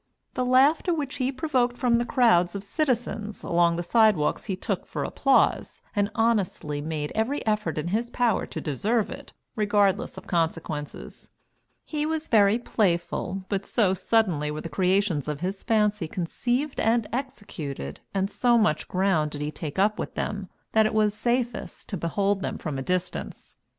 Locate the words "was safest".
20.95-21.87